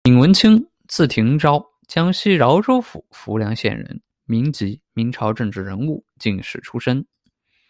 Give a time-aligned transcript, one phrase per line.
[0.03, 7.05] 闵文卿，字廷昭，江西饶州府浮梁县人，民籍，明朝政治人物、进士出身。